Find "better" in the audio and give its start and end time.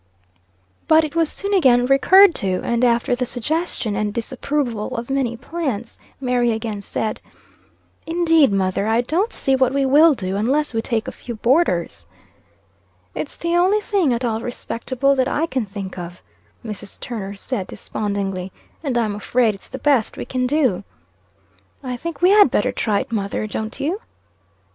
22.49-22.71